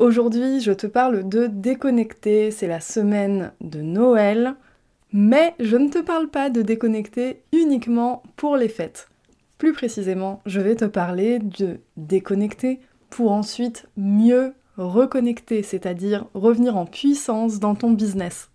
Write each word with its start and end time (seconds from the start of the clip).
Aujourd'hui, 0.00 0.60
je 0.60 0.72
te 0.72 0.86
parle 0.86 1.28
de 1.28 1.46
déconnecter, 1.46 2.50
c'est 2.50 2.66
la 2.66 2.80
semaine 2.80 3.52
de 3.60 3.82
Noël, 3.82 4.54
mais 5.12 5.54
je 5.60 5.76
ne 5.76 5.90
te 5.90 5.98
parle 5.98 6.28
pas 6.28 6.48
de 6.48 6.62
déconnecter 6.62 7.42
uniquement 7.52 8.22
pour 8.36 8.56
les 8.56 8.70
fêtes. 8.70 9.10
Plus 9.58 9.74
précisément, 9.74 10.40
je 10.46 10.62
vais 10.62 10.74
te 10.74 10.86
parler 10.86 11.38
de 11.38 11.80
déconnecter 11.98 12.80
pour 13.10 13.30
ensuite 13.30 13.90
mieux 13.98 14.54
reconnecter, 14.78 15.62
c'est-à-dire 15.62 16.24
revenir 16.32 16.78
en 16.78 16.86
puissance 16.86 17.60
dans 17.60 17.74
ton 17.74 17.90
business. 17.90 18.48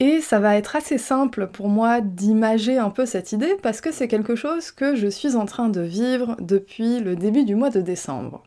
Et 0.00 0.20
ça 0.20 0.40
va 0.40 0.56
être 0.56 0.74
assez 0.74 0.98
simple 0.98 1.46
pour 1.46 1.68
moi 1.68 2.00
d'imager 2.00 2.78
un 2.78 2.90
peu 2.90 3.06
cette 3.06 3.30
idée 3.30 3.54
parce 3.62 3.80
que 3.80 3.92
c'est 3.92 4.08
quelque 4.08 4.34
chose 4.34 4.72
que 4.72 4.96
je 4.96 5.06
suis 5.06 5.36
en 5.36 5.46
train 5.46 5.68
de 5.68 5.80
vivre 5.80 6.36
depuis 6.40 6.98
le 6.98 7.14
début 7.14 7.44
du 7.44 7.54
mois 7.54 7.70
de 7.70 7.80
décembre. 7.80 8.42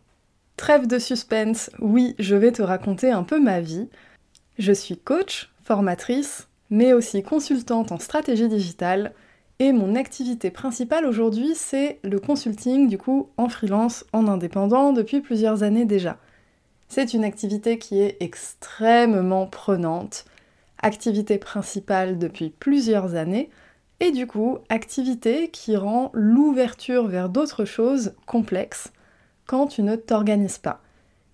Trêve 0.58 0.88
de 0.88 1.00
suspense, 1.00 1.70
oui, 1.80 2.16
je 2.18 2.36
vais 2.36 2.54
te 2.54 2.62
raconter 2.62 3.12
un 3.12 3.24
peu 3.24 3.42
ma 3.42 3.60
vie. 3.60 3.90
Je 4.58 4.72
suis 4.72 4.98
coach, 4.98 5.52
formatrice, 5.64 6.48
mais 6.70 6.94
aussi 6.94 7.24
consultante 7.24 7.92
en 7.92 8.00
stratégie 8.00 8.48
digitale, 8.48 9.14
et 9.60 9.74
mon 9.74 9.96
activité 9.96 10.52
principale 10.52 11.06
aujourd'hui, 11.06 11.56
c'est 11.56 12.00
le 12.04 12.20
consulting, 12.20 12.88
du 12.88 12.98
coup, 12.98 13.30
en 13.38 13.50
freelance, 13.50 14.06
en 14.14 14.28
indépendant, 14.28 14.94
depuis 14.94 15.20
plusieurs 15.20 15.64
années 15.64 15.86
déjà. 15.86 16.18
C'est 16.88 17.14
une 17.14 17.26
activité 17.26 17.78
qui 17.78 18.00
est 18.00 18.16
extrêmement 18.22 19.48
prenante, 19.48 20.24
activité 20.82 21.38
principale 21.38 22.18
depuis 22.18 22.50
plusieurs 22.50 23.16
années, 23.16 23.50
et 24.00 24.12
du 24.12 24.26
coup, 24.26 24.60
activité 24.70 25.50
qui 25.50 25.76
rend 25.76 26.12
l'ouverture 26.14 27.08
vers 27.08 27.28
d'autres 27.28 27.66
choses 27.66 28.14
complexes 28.26 28.92
quand 29.46 29.68
tu 29.68 29.84
ne 29.84 29.96
t'organises 29.96 30.58
pas. 30.58 30.82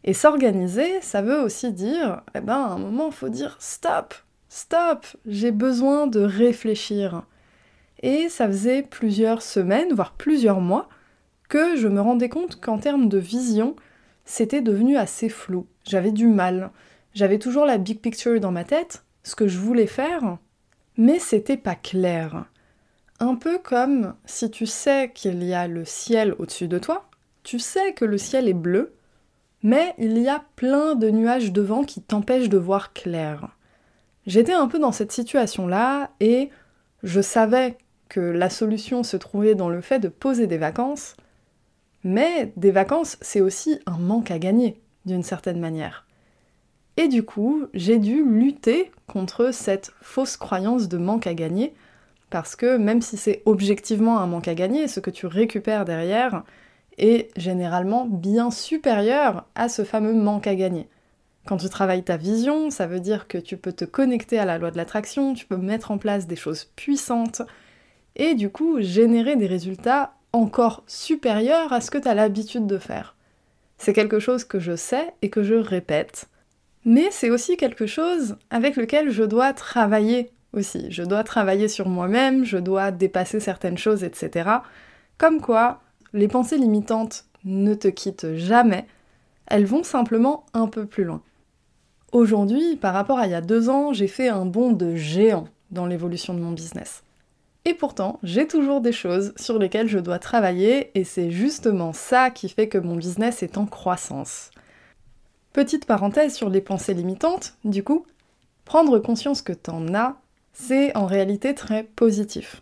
Et 0.04 0.14
s'organiser, 0.14 1.02
ça 1.02 1.22
veut 1.22 1.42
aussi 1.42 1.72
dire, 1.72 2.22
eh 2.36 2.42
ben, 2.42 2.56
à 2.56 2.72
un 2.72 2.80
moment, 2.80 3.08
il 3.08 3.14
faut 3.14 3.30
dire 3.30 3.56
stop, 3.60 4.16
stop, 4.50 5.06
j'ai 5.26 5.52
besoin 5.52 6.08
de 6.08 6.22
réfléchir. 6.22 7.24
Et 8.02 8.30
ça 8.30 8.48
faisait 8.48 8.82
plusieurs 8.82 9.42
semaines, 9.42 9.94
voire 9.94 10.14
plusieurs 10.14 10.60
mois, 10.60 10.90
que 11.50 11.76
je 11.76 11.88
me 11.88 12.02
rendais 12.02 12.30
compte 12.30 12.60
qu'en 12.60 12.80
termes 12.80 13.10
de 13.10 13.20
vision, 13.20 13.76
c'était 14.26 14.62
devenu 14.62 14.98
assez 14.98 15.30
flou. 15.30 15.68
J'avais 15.86 16.12
du 16.12 16.28
mal. 16.28 16.72
J'avais 17.14 17.40
toujours 17.40 17.66
la 17.66 17.78
big 17.78 18.00
picture 18.00 18.40
dans 18.40 18.52
ma 18.52 18.64
tête, 18.64 19.04
ce 19.24 19.36
que 19.36 19.48
je 19.48 19.60
voulais 19.60 19.88
faire, 19.88 20.38
mais 20.98 21.20
c'était 21.20 21.58
pas 21.58 21.76
clair. 21.76 22.46
Un 23.20 23.36
peu 23.36 23.60
comme 23.60 24.16
si 24.26 24.50
tu 24.50 24.66
sais 24.66 25.12
qu'il 25.14 25.44
y 25.44 25.54
a 25.54 25.68
le 25.68 25.86
ciel 25.86 26.34
au-dessus 26.40 26.68
de 26.68 26.80
toi, 26.80 27.10
tu 27.44 27.60
sais 27.60 27.94
que 27.94 28.06
le 28.06 28.18
ciel 28.18 28.48
est 28.48 28.54
bleu, 28.54 28.94
mais 29.64 29.94
il 29.98 30.18
y 30.18 30.28
a 30.28 30.44
plein 30.56 30.96
de 30.96 31.10
nuages 31.10 31.52
devant 31.52 31.84
qui 31.84 32.02
t'empêchent 32.02 32.50
de 32.50 32.58
voir 32.58 32.94
clair. 32.94 33.50
J'étais 34.28 34.54
un 34.54 34.68
peu 34.68 34.80
dans 34.80 34.92
cette 34.92 35.12
situation-là 35.12 36.12
et 36.20 36.50
je 37.04 37.22
savais 37.22 37.78
que 38.10 38.20
la 38.20 38.50
solution 38.50 39.04
se 39.04 39.18
trouvait 39.18 39.56
dans 39.56 39.70
le 39.70 39.82
fait 39.82 40.00
de 40.00 40.10
poser 40.10 40.48
des 40.48 40.58
vacances, 40.58 41.16
mais 42.04 42.52
des 42.58 42.72
vacances, 42.72 43.18
c'est 43.22 43.42
aussi 43.42 43.80
un 43.86 43.98
manque 43.98 44.32
à 44.32 44.40
gagner, 44.40 44.82
d'une 45.06 45.24
certaine 45.24 45.60
manière. 45.60 46.06
Et 46.98 47.08
du 47.08 47.24
coup, 47.24 47.66
j'ai 47.74 48.00
dû 48.00 48.24
lutter 48.24 48.92
contre 49.08 49.54
cette 49.54 49.92
fausse 50.02 50.38
croyance 50.38 50.90
de 50.90 50.98
manque 50.98 51.26
à 51.26 51.34
gagner, 51.34 51.74
parce 52.30 52.56
que 52.56 52.78
même 52.78 53.02
si 53.02 53.18
c'est 53.18 53.42
objectivement 53.46 54.20
un 54.20 54.28
manque 54.28 54.48
à 54.48 54.56
gagner, 54.56 54.88
ce 54.88 55.00
que 55.00 55.10
tu 55.10 55.26
récupères 55.26 55.86
derrière, 55.86 56.44
généralement 57.36 58.06
bien 58.06 58.52
supérieur 58.52 59.46
à 59.56 59.70
ce 59.70 59.84
fameux 59.84 60.14
manque 60.14 60.48
à 60.48 60.56
gagner. 60.56 60.88
Quand 61.48 61.58
tu 61.58 61.70
travailles 61.70 62.04
ta 62.04 62.18
vision, 62.18 62.70
ça 62.70 62.86
veut 62.86 63.00
dire 63.00 63.28
que 63.28 63.40
tu 63.40 63.58
peux 63.58 63.74
te 63.74 63.86
connecter 63.86 64.38
à 64.38 64.46
la 64.46 64.60
loi 64.60 64.70
de 64.70 64.78
l'attraction, 64.78 65.34
tu 65.34 65.48
peux 65.48 65.58
mettre 65.58 65.90
en 65.90 65.98
place 65.98 66.28
des 66.28 66.36
choses 66.36 66.66
puissantes 66.76 67.42
et 68.16 68.36
du 68.36 68.50
coup 68.50 68.80
générer 68.82 69.36
des 69.36 69.48
résultats 69.48 70.14
encore 70.34 70.84
supérieurs 70.86 71.74
à 71.74 71.82
ce 71.82 71.90
que 71.90 71.98
tu 71.98 72.08
as 72.08 72.14
l'habitude 72.14 72.68
de 72.68 72.78
faire. 72.78 73.16
C'est 73.78 73.94
quelque 73.94 74.20
chose 74.20 74.44
que 74.44 74.60
je 74.60 74.76
sais 74.76 75.14
et 75.24 75.32
que 75.32 75.42
je 75.42 75.56
répète, 75.56 76.28
mais 76.86 77.10
c'est 77.10 77.32
aussi 77.32 77.58
quelque 77.58 77.88
chose 77.88 78.38
avec 78.52 78.76
lequel 78.76 79.10
je 79.10 79.24
dois 79.24 79.54
travailler 79.54 80.32
aussi. 80.54 80.92
Je 80.92 81.02
dois 81.02 81.24
travailler 81.24 81.68
sur 81.68 81.90
moi-même, 81.90 82.46
je 82.46 82.58
dois 82.58 82.92
dépasser 82.92 83.40
certaines 83.40 83.78
choses, 83.78 84.04
etc. 84.04 84.50
Comme 85.18 85.42
quoi, 85.42 85.82
les 86.14 86.28
pensées 86.28 86.58
limitantes 86.58 87.26
ne 87.44 87.74
te 87.74 87.88
quittent 87.88 88.36
jamais, 88.36 88.86
elles 89.48 89.66
vont 89.66 89.84
simplement 89.84 90.46
un 90.54 90.68
peu 90.68 90.86
plus 90.86 91.04
loin. 91.04 91.22
Aujourd'hui, 92.12 92.76
par 92.76 92.94
rapport 92.94 93.20
à 93.20 93.28
il 93.28 93.32
y 93.32 93.36
a 93.36 93.42
deux 93.42 93.70
ans, 93.70 93.94
j'ai 93.94 94.08
fait 94.08 94.28
un 94.28 94.46
bond 94.46 94.72
de 94.72 94.96
géant 94.96 95.48
dans 95.72 95.86
l'évolution 95.86 96.34
de 96.34 96.40
mon 96.40 96.52
business. 96.52 97.04
Et 97.64 97.74
pourtant, 97.74 98.20
j'ai 98.24 98.48
toujours 98.48 98.82
des 98.82 98.92
choses 98.92 99.34
sur 99.38 99.60
lesquelles 99.60 99.88
je 99.88 100.00
dois 100.00 100.20
travailler 100.20 100.98
et 101.00 101.04
c'est 101.04 101.32
justement 101.32 101.94
ça 101.94 102.32
qui 102.32 102.50
fait 102.50 102.68
que 102.68 102.78
mon 102.78 102.96
business 102.96 103.44
est 103.44 103.58
en 103.58 103.66
croissance. 103.66 104.52
Petite 105.54 105.86
parenthèse 105.86 106.34
sur 106.34 106.50
les 106.50 106.62
pensées 106.62 106.94
limitantes, 106.94 107.54
du 107.64 107.84
coup, 107.84 108.06
prendre 108.66 109.00
conscience 109.00 109.42
que 109.42 109.54
t'en 109.54 109.94
as, 109.94 110.18
c'est 110.54 110.96
en 110.98 111.06
réalité 111.06 111.54
très 111.54 111.84
positif 111.84 112.62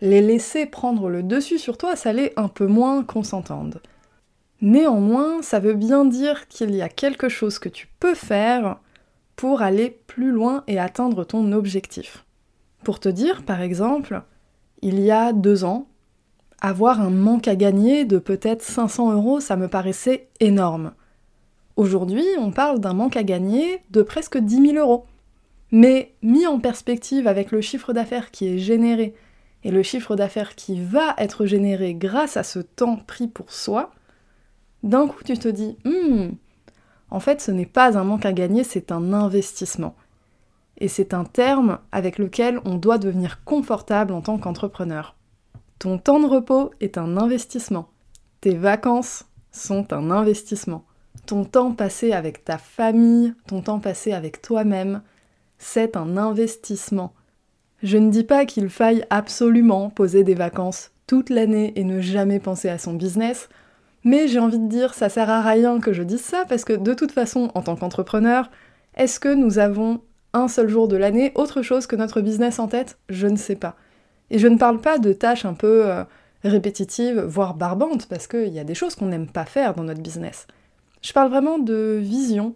les 0.00 0.20
laisser 0.20 0.66
prendre 0.66 1.08
le 1.08 1.22
dessus 1.22 1.58
sur 1.58 1.78
toi, 1.78 1.96
ça 1.96 2.12
l'est 2.12 2.32
un 2.38 2.48
peu 2.48 2.66
moins 2.66 3.04
qu'on 3.04 3.22
s'entende. 3.22 3.80
Néanmoins, 4.60 5.42
ça 5.42 5.58
veut 5.58 5.74
bien 5.74 6.04
dire 6.04 6.48
qu'il 6.48 6.74
y 6.74 6.82
a 6.82 6.88
quelque 6.88 7.28
chose 7.28 7.58
que 7.58 7.68
tu 7.68 7.88
peux 8.00 8.14
faire 8.14 8.78
pour 9.36 9.62
aller 9.62 9.98
plus 10.06 10.30
loin 10.30 10.64
et 10.66 10.78
atteindre 10.78 11.24
ton 11.24 11.52
objectif. 11.52 12.24
Pour 12.82 13.00
te 13.00 13.08
dire, 13.08 13.42
par 13.42 13.60
exemple, 13.60 14.22
il 14.82 15.00
y 15.00 15.10
a 15.10 15.32
deux 15.32 15.64
ans, 15.64 15.86
avoir 16.60 17.00
un 17.00 17.10
manque 17.10 17.48
à 17.48 17.56
gagner 17.56 18.04
de 18.04 18.18
peut-être 18.18 18.62
500 18.62 19.12
euros, 19.12 19.40
ça 19.40 19.56
me 19.56 19.68
paraissait 19.68 20.28
énorme. 20.40 20.92
Aujourd'hui, 21.76 22.24
on 22.38 22.52
parle 22.52 22.78
d'un 22.78 22.92
manque 22.92 23.16
à 23.16 23.24
gagner 23.24 23.80
de 23.90 24.02
presque 24.02 24.38
10 24.38 24.72
000 24.72 24.76
euros. 24.76 25.06
Mais 25.72 26.14
mis 26.22 26.46
en 26.46 26.60
perspective 26.60 27.26
avec 27.26 27.50
le 27.50 27.60
chiffre 27.60 27.92
d'affaires 27.92 28.30
qui 28.30 28.46
est 28.46 28.58
généré 28.58 29.14
et 29.64 29.70
le 29.70 29.82
chiffre 29.82 30.14
d'affaires 30.14 30.54
qui 30.54 30.80
va 30.80 31.14
être 31.18 31.46
généré 31.46 31.94
grâce 31.94 32.36
à 32.36 32.42
ce 32.42 32.58
temps 32.60 32.96
pris 32.96 33.26
pour 33.28 33.50
soi, 33.50 33.90
d'un 34.82 35.08
coup 35.08 35.24
tu 35.24 35.36
te 35.38 35.48
dis, 35.48 35.76
hmm, 35.84 36.32
en 37.10 37.20
fait 37.20 37.40
ce 37.40 37.50
n'est 37.50 37.66
pas 37.66 37.98
un 37.98 38.04
manque 38.04 38.26
à 38.26 38.32
gagner, 38.32 38.62
c'est 38.62 38.92
un 38.92 39.12
investissement. 39.12 39.96
Et 40.78 40.88
c'est 40.88 41.14
un 41.14 41.24
terme 41.24 41.78
avec 41.92 42.18
lequel 42.18 42.60
on 42.64 42.74
doit 42.74 42.98
devenir 42.98 43.44
confortable 43.44 44.12
en 44.12 44.20
tant 44.20 44.38
qu'entrepreneur. 44.38 45.16
Ton 45.78 45.98
temps 45.98 46.20
de 46.20 46.26
repos 46.26 46.72
est 46.80 46.98
un 46.98 47.16
investissement. 47.16 47.88
Tes 48.40 48.56
vacances 48.56 49.24
sont 49.52 49.92
un 49.92 50.10
investissement. 50.10 50.84
Ton 51.26 51.44
temps 51.44 51.72
passé 51.72 52.12
avec 52.12 52.44
ta 52.44 52.58
famille, 52.58 53.34
ton 53.46 53.62
temps 53.62 53.80
passé 53.80 54.12
avec 54.12 54.42
toi-même, 54.42 55.02
c'est 55.58 55.96
un 55.96 56.16
investissement. 56.16 57.14
Je 57.84 57.98
ne 57.98 58.10
dis 58.10 58.24
pas 58.24 58.46
qu'il 58.46 58.70
faille 58.70 59.04
absolument 59.10 59.90
poser 59.90 60.24
des 60.24 60.34
vacances 60.34 60.90
toute 61.06 61.28
l'année 61.28 61.74
et 61.76 61.84
ne 61.84 62.00
jamais 62.00 62.40
penser 62.40 62.70
à 62.70 62.78
son 62.78 62.94
business, 62.94 63.50
mais 64.04 64.26
j'ai 64.26 64.38
envie 64.38 64.58
de 64.58 64.68
dire 64.68 64.94
ça 64.94 65.10
sert 65.10 65.28
à 65.28 65.42
rien 65.42 65.78
que 65.80 65.92
je 65.92 66.02
dise 66.02 66.22
ça 66.22 66.46
parce 66.48 66.64
que 66.64 66.72
de 66.72 66.94
toute 66.94 67.12
façon, 67.12 67.50
en 67.54 67.60
tant 67.60 67.76
qu'entrepreneur, 67.76 68.50
est-ce 68.96 69.20
que 69.20 69.28
nous 69.28 69.58
avons 69.58 70.00
un 70.32 70.48
seul 70.48 70.70
jour 70.70 70.88
de 70.88 70.96
l'année 70.96 71.32
autre 71.34 71.60
chose 71.60 71.86
que 71.86 71.94
notre 71.94 72.22
business 72.22 72.58
en 72.58 72.68
tête? 72.68 72.96
Je 73.10 73.26
ne 73.26 73.36
sais 73.36 73.54
pas. 73.54 73.76
Et 74.30 74.38
je 74.38 74.48
ne 74.48 74.56
parle 74.56 74.80
pas 74.80 74.98
de 74.98 75.12
tâches 75.12 75.44
un 75.44 75.52
peu 75.52 75.86
euh, 75.86 76.04
répétitives, 76.42 77.20
voire 77.20 77.52
barbantes, 77.52 78.06
parce 78.08 78.26
qu'il 78.26 78.48
y 78.48 78.58
a 78.58 78.64
des 78.64 78.74
choses 78.74 78.94
qu'on 78.94 79.08
n'aime 79.08 79.28
pas 79.28 79.44
faire 79.44 79.74
dans 79.74 79.84
notre 79.84 80.00
business. 80.00 80.46
Je 81.02 81.12
parle 81.12 81.28
vraiment 81.28 81.58
de 81.58 81.98
vision, 82.00 82.54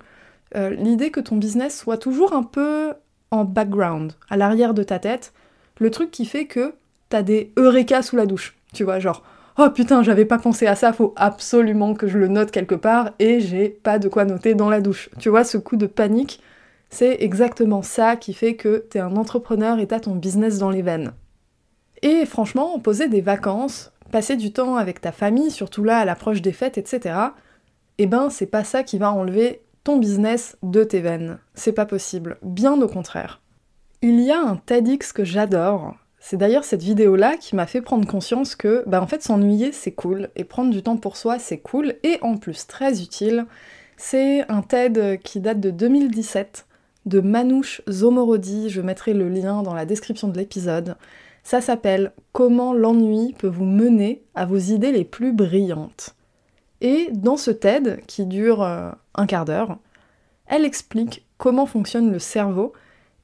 euh, 0.56 0.70
l'idée 0.70 1.10
que 1.10 1.20
ton 1.20 1.36
business 1.36 1.78
soit 1.78 1.98
toujours 1.98 2.32
un 2.32 2.44
peu 2.44 2.94
en 3.30 3.44
background, 3.44 4.12
à 4.30 4.36
l'arrière 4.36 4.74
de 4.74 4.82
ta 4.82 4.98
tête, 4.98 5.32
le 5.78 5.90
truc 5.90 6.10
qui 6.10 6.24
fait 6.24 6.46
que 6.46 6.74
t'as 7.08 7.22
des 7.22 7.52
eureka 7.56 8.02
sous 8.02 8.16
la 8.16 8.26
douche. 8.26 8.56
Tu 8.74 8.84
vois, 8.84 8.98
genre, 8.98 9.22
oh 9.58 9.70
putain, 9.70 10.02
j'avais 10.02 10.24
pas 10.24 10.38
pensé 10.38 10.66
à 10.66 10.74
ça, 10.74 10.92
faut 10.92 11.14
absolument 11.16 11.94
que 11.94 12.06
je 12.06 12.18
le 12.18 12.28
note 12.28 12.50
quelque 12.50 12.74
part 12.74 13.10
et 13.18 13.40
j'ai 13.40 13.68
pas 13.68 13.98
de 13.98 14.08
quoi 14.08 14.24
noter 14.24 14.54
dans 14.54 14.70
la 14.70 14.80
douche. 14.80 15.10
Tu 15.18 15.28
vois, 15.28 15.44
ce 15.44 15.58
coup 15.58 15.76
de 15.76 15.86
panique, 15.86 16.40
C'est 16.90 17.18
exactement 17.22 17.82
ça 17.82 18.16
qui 18.16 18.32
fait 18.32 18.56
que 18.56 18.78
t'es 18.78 18.98
un 18.98 19.16
entrepreneur 19.16 19.78
et 19.78 19.86
t'as 19.86 20.00
ton 20.00 20.14
business 20.14 20.58
dans 20.58 20.70
les 20.70 20.82
veines. 20.82 21.12
Et 22.02 22.24
franchement, 22.26 22.78
poser 22.78 23.08
des 23.08 23.20
vacances, 23.20 23.92
passer 24.10 24.36
du 24.36 24.52
temps 24.52 24.76
avec 24.76 25.00
ta 25.00 25.12
famille, 25.12 25.50
surtout 25.50 25.84
là 25.84 25.98
à 25.98 26.04
l'approche 26.04 26.40
des 26.42 26.52
fêtes, 26.52 26.78
etc., 26.78 27.14
eh 27.98 28.06
ben 28.06 28.30
c'est 28.30 28.46
pas 28.46 28.64
ça 28.64 28.84
qui 28.84 28.96
va 28.96 29.12
enlever 29.12 29.60
business 29.96 30.56
de 30.62 30.84
tes 30.84 31.00
veines. 31.00 31.38
C'est 31.54 31.72
pas 31.72 31.86
possible, 31.86 32.38
bien 32.42 32.80
au 32.80 32.88
contraire. 32.88 33.40
Il 34.02 34.20
y 34.20 34.30
a 34.30 34.40
un 34.40 34.56
TEDx 34.56 35.12
que 35.12 35.24
j'adore. 35.24 35.96
C'est 36.20 36.36
d'ailleurs 36.36 36.64
cette 36.64 36.82
vidéo-là 36.82 37.36
qui 37.36 37.56
m'a 37.56 37.66
fait 37.66 37.80
prendre 37.80 38.06
conscience 38.06 38.54
que, 38.54 38.84
bah 38.86 39.00
en 39.00 39.06
fait, 39.06 39.22
s'ennuyer 39.22 39.72
c'est 39.72 39.92
cool, 39.92 40.28
et 40.36 40.44
prendre 40.44 40.70
du 40.70 40.82
temps 40.82 40.96
pour 40.96 41.16
soi 41.16 41.38
c'est 41.38 41.58
cool, 41.58 41.94
et 42.02 42.18
en 42.20 42.36
plus 42.36 42.66
très 42.66 43.02
utile. 43.02 43.46
C'est 43.96 44.48
un 44.50 44.62
TED 44.62 45.20
qui 45.22 45.40
date 45.40 45.60
de 45.60 45.70
2017 45.70 46.66
de 47.06 47.20
Manouche 47.20 47.80
Zomorodi, 47.88 48.68
je 48.68 48.82
mettrai 48.82 49.14
le 49.14 49.28
lien 49.28 49.62
dans 49.62 49.74
la 49.74 49.86
description 49.86 50.28
de 50.28 50.36
l'épisode. 50.36 50.96
Ça 51.42 51.60
s'appelle 51.62 52.12
Comment 52.32 52.74
l'ennui 52.74 53.34
peut 53.38 53.48
vous 53.48 53.64
mener 53.64 54.22
à 54.34 54.44
vos 54.44 54.58
idées 54.58 54.92
les 54.92 55.04
plus 55.04 55.32
brillantes. 55.32 56.14
Et 56.80 57.08
dans 57.12 57.36
ce 57.36 57.50
TED, 57.50 58.02
qui 58.06 58.26
dure 58.26 58.62
euh, 58.62 58.90
quart 59.26 59.44
d'heure, 59.44 59.78
elle 60.46 60.64
explique 60.64 61.26
comment 61.36 61.66
fonctionne 61.66 62.10
le 62.10 62.18
cerveau 62.18 62.72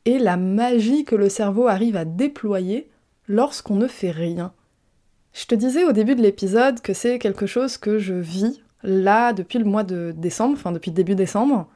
et 0.05 0.19
la 0.19 0.37
magie 0.37 1.05
que 1.05 1.17
le 1.17 1.29
cerveau 1.29 1.67
arrive 1.67 1.97
à 1.97 2.05
déployer 2.05 2.91
lorsqu'on 3.27 3.77
ne 3.77 3.89
fait 3.89 4.11
rien. 4.11 4.53
Je 5.33 5.47
te 5.47 5.55
disais 5.55 5.85
au 5.85 5.93
début 5.93 6.15
de 6.15 6.23
l'épisode 6.23 6.81
que 6.81 6.93
c'est 6.93 7.19
quelque 7.19 7.47
chose 7.47 7.79
que 7.79 7.99
je 7.99 8.15
vis 8.15 8.63
là 8.83 9.33
depuis 9.33 9.59
le 9.59 9.65
mois 9.65 9.83
de 9.83 10.13
décembre, 10.17 10.55
enfin 10.55 10.73
depuis 10.73 10.91
début 10.91 11.15
décembre, 11.15 11.69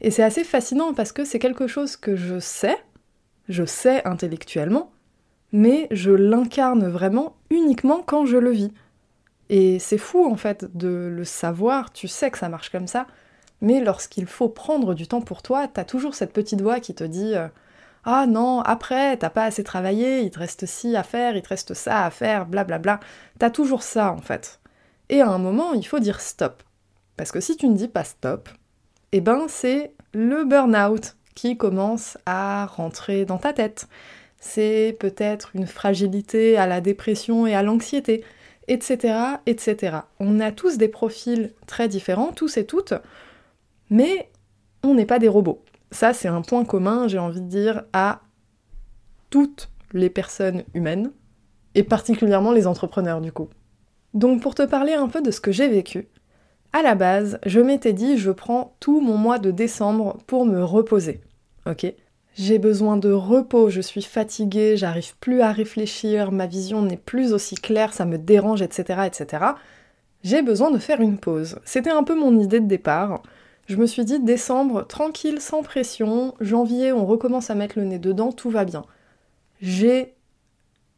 et 0.00 0.10
c'est 0.10 0.22
assez 0.22 0.44
fascinant 0.44 0.94
parce 0.94 1.12
que 1.12 1.24
c'est 1.24 1.38
quelque 1.38 1.66
chose 1.66 1.96
que 1.96 2.16
je 2.16 2.38
sais, 2.38 2.76
je 3.48 3.64
sais 3.64 4.04
intellectuellement, 4.06 4.90
mais 5.52 5.88
je 5.90 6.10
l'incarne 6.10 6.88
vraiment 6.88 7.36
uniquement 7.50 8.02
quand 8.02 8.24
je 8.24 8.36
le 8.36 8.50
vis. 8.50 8.72
Et 9.48 9.78
c'est 9.78 9.98
fou 9.98 10.24
en 10.24 10.36
fait 10.36 10.76
de 10.76 11.08
le 11.14 11.24
savoir, 11.24 11.92
tu 11.92 12.08
sais 12.08 12.30
que 12.30 12.38
ça 12.38 12.48
marche 12.48 12.70
comme 12.70 12.86
ça, 12.86 13.06
mais 13.62 13.80
lorsqu'il 13.80 14.26
faut 14.26 14.48
prendre 14.48 14.92
du 14.92 15.06
temps 15.06 15.22
pour 15.22 15.40
toi, 15.40 15.68
t'as 15.72 15.84
toujours 15.84 16.16
cette 16.16 16.32
petite 16.32 16.60
voix 16.60 16.80
qui 16.80 16.94
te 16.94 17.04
dit 17.04 17.34
euh, 17.34 17.46
Ah 18.04 18.26
non, 18.26 18.60
après, 18.60 19.16
t'as 19.16 19.30
pas 19.30 19.44
assez 19.44 19.62
travaillé, 19.62 20.20
il 20.20 20.30
te 20.30 20.40
reste 20.40 20.66
ci 20.66 20.96
à 20.96 21.04
faire, 21.04 21.36
il 21.36 21.42
te 21.42 21.48
reste 21.48 21.72
ça 21.72 22.04
à 22.04 22.10
faire, 22.10 22.44
blablabla. 22.46 22.98
T'as 23.38 23.50
toujours 23.50 23.84
ça 23.84 24.12
en 24.12 24.20
fait. 24.20 24.60
Et 25.08 25.20
à 25.20 25.28
un 25.28 25.38
moment, 25.38 25.74
il 25.74 25.86
faut 25.86 26.00
dire 26.00 26.20
stop. 26.20 26.64
Parce 27.16 27.30
que 27.30 27.40
si 27.40 27.56
tu 27.56 27.68
ne 27.68 27.76
dis 27.76 27.88
pas 27.88 28.02
stop, 28.02 28.48
eh 29.12 29.20
ben 29.20 29.46
c'est 29.48 29.92
le 30.12 30.44
burn-out 30.44 31.16
qui 31.36 31.56
commence 31.56 32.18
à 32.26 32.66
rentrer 32.66 33.24
dans 33.24 33.38
ta 33.38 33.52
tête. 33.52 33.86
C'est 34.40 34.96
peut-être 34.98 35.50
une 35.54 35.68
fragilité 35.68 36.56
à 36.56 36.66
la 36.66 36.80
dépression 36.80 37.46
et 37.46 37.54
à 37.54 37.62
l'anxiété, 37.62 38.24
etc., 38.66 39.14
etc. 39.46 39.98
On 40.18 40.40
a 40.40 40.50
tous 40.50 40.78
des 40.78 40.88
profils 40.88 41.52
très 41.68 41.86
différents, 41.86 42.32
tous 42.32 42.56
et 42.56 42.66
toutes, 42.66 42.94
mais 43.92 44.30
on 44.82 44.94
n'est 44.94 45.06
pas 45.06 45.18
des 45.18 45.28
robots. 45.28 45.62
Ça, 45.90 46.14
c'est 46.14 46.28
un 46.28 46.40
point 46.40 46.64
commun, 46.64 47.06
j'ai 47.08 47.18
envie 47.18 47.42
de 47.42 47.46
dire, 47.46 47.84
à 47.92 48.22
toutes 49.28 49.70
les 49.92 50.08
personnes 50.08 50.64
humaines, 50.72 51.12
et 51.74 51.82
particulièrement 51.82 52.52
les 52.52 52.66
entrepreneurs 52.66 53.20
du 53.20 53.32
coup. 53.32 53.48
Donc 54.14 54.40
pour 54.40 54.54
te 54.54 54.62
parler 54.62 54.94
un 54.94 55.08
peu 55.08 55.20
de 55.20 55.30
ce 55.30 55.40
que 55.40 55.52
j'ai 55.52 55.68
vécu, 55.68 56.08
à 56.72 56.82
la 56.82 56.94
base, 56.94 57.38
je 57.44 57.60
m'étais 57.60 57.92
dit 57.92 58.16
je 58.16 58.30
prends 58.30 58.76
tout 58.80 59.00
mon 59.00 59.18
mois 59.18 59.38
de 59.38 59.50
décembre 59.50 60.16
pour 60.26 60.46
me 60.46 60.64
reposer. 60.64 61.20
Ok? 61.66 61.86
J'ai 62.34 62.58
besoin 62.58 62.96
de 62.96 63.12
repos, 63.12 63.68
je 63.68 63.82
suis 63.82 64.00
fatiguée, 64.00 64.78
j'arrive 64.78 65.18
plus 65.18 65.42
à 65.42 65.52
réfléchir, 65.52 66.32
ma 66.32 66.46
vision 66.46 66.80
n'est 66.80 66.96
plus 66.96 67.34
aussi 67.34 67.56
claire, 67.56 67.92
ça 67.92 68.06
me 68.06 68.16
dérange, 68.16 68.62
etc. 68.62 69.02
etc. 69.06 69.44
J'ai 70.22 70.40
besoin 70.40 70.70
de 70.70 70.78
faire 70.78 71.02
une 71.02 71.18
pause. 71.18 71.58
C'était 71.64 71.90
un 71.90 72.04
peu 72.04 72.18
mon 72.18 72.38
idée 72.40 72.60
de 72.60 72.66
départ. 72.66 73.22
Je 73.72 73.78
me 73.78 73.86
suis 73.86 74.04
dit 74.04 74.20
décembre, 74.20 74.86
tranquille, 74.86 75.40
sans 75.40 75.62
pression, 75.62 76.34
janvier, 76.40 76.92
on 76.92 77.06
recommence 77.06 77.48
à 77.48 77.54
mettre 77.54 77.78
le 77.78 77.86
nez 77.86 77.98
dedans, 77.98 78.30
tout 78.30 78.50
va 78.50 78.66
bien. 78.66 78.84
J'ai 79.62 80.12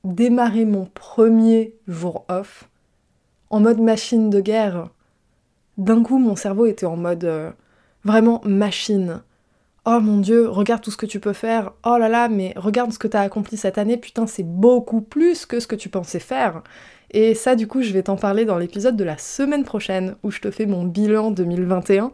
démarré 0.03 0.65
mon 0.65 0.87
premier 0.87 1.76
jour 1.87 2.25
off 2.29 2.69
en 3.49 3.61
mode 3.61 3.79
machine 3.79 4.29
de 4.29 4.41
guerre 4.41 4.88
d'un 5.79 6.03
coup, 6.03 6.19
mon 6.19 6.35
cerveau 6.35 6.67
était 6.67 6.85
en 6.85 6.97
mode 6.97 7.23
euh, 7.23 7.53
vraiment 8.03 8.41
machine. 8.44 9.23
Oh 9.87 10.00
mon 10.00 10.19
dieu, 10.19 10.49
regarde 10.49 10.82
tout 10.82 10.91
ce 10.91 10.97
que 10.97 11.06
tu 11.06 11.21
peux 11.21 11.32
faire. 11.32 11.75
Oh 11.87 11.97
là 11.97 12.09
là, 12.09 12.29
mais 12.29 12.55
regarde 12.56 12.93
ce 12.93 12.99
que 12.99 13.06
t'as 13.06 13.21
accompli 13.21 13.56
cette 13.56 13.79
année. 13.79 13.99
Putain, 13.99 14.26
c'est 14.26 14.43
beaucoup 14.43 15.00
plus 15.00 15.47
que 15.47 15.61
ce 15.61 15.69
que 15.69 15.76
tu 15.76 15.91
pensais 15.91 16.19
faire. 16.19 16.65
Et 17.12 17.37
ça, 17.37 17.55
du 17.55 17.69
coup, 17.69 17.82
je 17.82 17.93
vais 17.93 18.03
t'en 18.03 18.17
parler 18.17 18.44
dans 18.44 18.59
l'épisode 18.59 18.97
de 18.97 19.05
la 19.05 19.17
semaine 19.17 19.62
prochaine 19.62 20.17
où 20.25 20.32
je 20.32 20.41
te 20.41 20.50
fais 20.50 20.67
mon 20.67 20.82
bilan 20.82 21.31
2021 21.31 22.11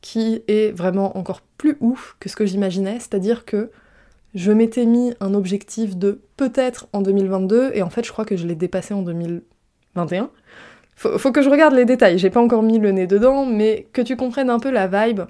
qui 0.00 0.42
est 0.48 0.76
vraiment 0.76 1.16
encore 1.16 1.40
plus 1.58 1.76
ouf 1.80 2.16
que 2.20 2.28
ce 2.28 2.36
que 2.36 2.46
j'imaginais. 2.46 2.98
C'est-à-dire 2.98 3.44
que 3.44 3.70
je 4.34 4.52
m'étais 4.52 4.86
mis 4.86 5.14
un 5.20 5.34
objectif 5.34 5.96
de 5.96 6.20
peut-être 6.36 6.88
en 6.92 7.00
2022 7.00 7.72
et 7.74 7.82
en 7.82 7.90
fait, 7.90 8.04
je 8.04 8.12
crois 8.12 8.24
que 8.24 8.36
je 8.36 8.46
l'ai 8.46 8.54
dépassé 8.54 8.94
en 8.94 9.02
2021. 9.02 10.30
Faut, 10.96 11.30
que 11.30 11.42
je 11.42 11.50
regarde 11.50 11.74
les 11.74 11.84
détails, 11.84 12.18
j'ai 12.18 12.30
pas 12.30 12.40
encore 12.40 12.62
mis 12.62 12.78
le 12.78 12.90
nez 12.90 13.06
dedans, 13.06 13.44
mais 13.44 13.86
que 13.92 14.00
tu 14.00 14.16
comprennes 14.16 14.48
un 14.48 14.58
peu 14.58 14.70
la 14.70 14.86
vibe. 14.86 15.22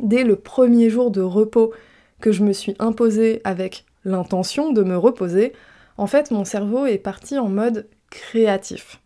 Dès 0.00 0.24
le 0.24 0.36
premier 0.36 0.90
jour 0.90 1.10
de 1.10 1.22
repos 1.22 1.72
que 2.20 2.32
je 2.32 2.42
me 2.42 2.52
suis 2.52 2.74
imposé 2.78 3.40
avec 3.44 3.86
l'intention 4.04 4.72
de 4.72 4.82
me 4.82 4.96
reposer, 4.96 5.54
en 5.96 6.06
fait 6.06 6.30
mon 6.30 6.44
cerveau 6.44 6.84
est 6.84 6.98
parti 6.98 7.38
en 7.38 7.48
mode 7.48 7.88
créatif. 8.10 9.00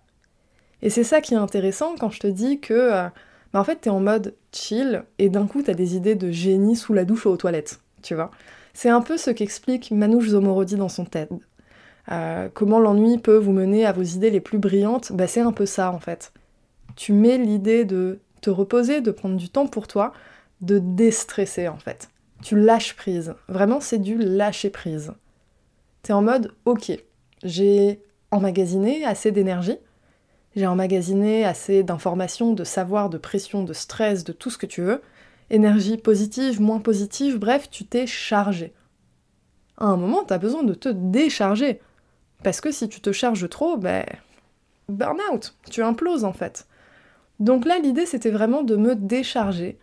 Et 0.83 0.91
c'est 0.91 1.05
ça 1.05 1.21
qui 1.21 1.35
est 1.35 1.39
intéressant 1.39 1.95
quand 1.99 2.11
je 2.11 2.21
te 2.21 2.27
dis 2.27 2.61
que 2.61 2.75
euh, 2.75 3.09
en 3.55 3.65
fait 3.65 3.77
t'es 3.77 3.91
en 3.91 4.01
mode 4.01 4.35
chill 4.53 5.05
et 5.19 5.29
d'un 5.29 5.47
coup 5.47 5.63
t'as 5.63 5.75
des 5.75 5.97
idées 5.97 6.15
de 6.15 6.31
génie 6.31 6.77
sous 6.77 6.93
la 6.93 7.05
douche 7.05 7.27
ou 7.27 7.31
aux 7.31 7.37
toilettes, 7.37 7.81
tu 8.03 8.15
vois. 8.15 8.31
C'est 8.75 8.91
un 8.91 9.01
peu 9.01 9.17
ce 9.17 9.31
qu'explique 9.31 9.91
Manouche 9.91 10.29
Zomorodi 10.29 10.77
dans 10.77 10.89
son 10.89 11.05
TED. 11.05 11.29
Euh, 12.11 12.49
comment 12.53 12.79
l'ennui 12.79 13.19
peut 13.19 13.37
vous 13.37 13.53
mener 13.53 13.85
à 13.85 13.93
vos 13.93 14.03
idées 14.03 14.31
les 14.31 14.41
plus 14.41 14.59
brillantes, 14.59 15.13
bah, 15.13 15.27
c'est 15.27 15.41
un 15.41 15.53
peu 15.53 15.67
ça 15.67 15.91
en 15.93 15.99
fait. 15.99 16.33
Tu 16.97 17.13
mets 17.13 17.39
l'idée 17.39 17.85
de 17.85 18.21
te 18.41 18.51
reposer, 18.51 19.01
de 19.01 19.11
prendre 19.11 19.37
du 19.37 19.49
temps 19.49 19.67
pour 19.67 19.89
toi, 19.89 20.13
de 20.61 20.79
déstresser 20.79 21.69
en 21.69 21.77
fait. 21.77 22.09
Tu 22.43 22.59
lâches 22.59 22.95
prise. 22.95 23.35
Vraiment, 23.49 23.81
c'est 23.81 23.99
du 23.99 24.17
lâcher 24.17 24.71
prise. 24.71 25.13
T'es 26.03 26.13
en 26.13 26.23
mode, 26.23 26.55
ok, 26.65 26.93
j'ai 27.43 28.01
emmagasiné 28.31 29.05
assez 29.05 29.33
d'énergie, 29.33 29.79
j'ai 30.57 30.67
emmagasiné 30.67 31.45
assez 31.45 31.83
d'informations, 31.83 32.53
de 32.53 32.65
savoir, 32.65 33.11
de 33.11 33.19
pression, 33.19 33.65
de 33.65 33.73
stress, 33.73 34.25
de 34.25 34.33
tout 34.33 34.51
ce 34.51 34.59
que 34.59 34.67
tu 34.67 34.83
veux. 34.83 35.03
Énergie 35.51 35.97
positive, 35.97 36.61
moins 36.61 36.81
positive, 36.81 37.39
bref, 37.39 37.71
tu 37.71 37.85
t'es 37.85 38.07
chargé. 38.07 38.73
À 39.77 39.87
un 39.87 39.97
moment, 39.97 40.25
t'as 40.25 40.39
besoin 40.39 40.63
de 40.63 40.75
te 40.75 40.89
décharger. 40.89 41.81
Parce 42.43 42.61
que 42.61 42.71
si 42.71 42.89
tu 42.89 43.01
te 43.01 43.13
charges 43.13 43.49
trop, 43.49 43.77
ben. 43.77 44.05
Burn-out, 44.89 45.55
tu 45.71 45.83
imploses 45.83 46.25
en 46.25 46.33
fait. 46.33 46.67
Donc 47.41 47.67
là, 47.67 47.79
l'idée, 47.79 48.07
c'était 48.07 48.31
vraiment 48.31 48.63
de 48.63 48.77
me 48.77 48.95
décharger. 48.95 49.79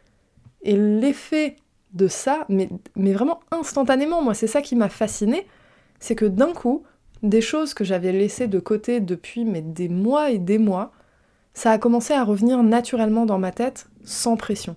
Et 0.63 0.75
l'effet 0.75 1.57
de 1.93 2.07
ça, 2.07 2.45
mais, 2.50 2.69
mais 2.95 3.13
vraiment 3.13 3.39
instantanément, 3.51 4.22
moi, 4.22 4.34
c'est 4.34 4.48
ça 4.48 4.62
qui 4.62 4.75
m'a 4.75 4.89
fasciné, 4.89 5.48
c'est 6.00 6.15
que 6.15 6.25
d'un 6.25 6.53
coup, 6.53 6.84
des 7.24 7.41
choses 7.41 7.74
que 7.74 7.84
j'avais 7.84 8.12
laissées 8.12 8.48
de 8.48 8.60
côté 8.60 9.00
depuis 9.00 9.45
des 9.45 9.89
mois 9.89 10.31
et 10.31 10.38
des 10.38 10.57
mois, 10.57 10.91
ça 11.53 11.72
a 11.72 11.77
commencé 11.77 12.13
à 12.13 12.24
revenir 12.24 12.62
naturellement 12.63 13.25
dans 13.25 13.39
ma 13.39 13.51
tête, 13.51 13.88
sans 14.03 14.36
pression. 14.36 14.75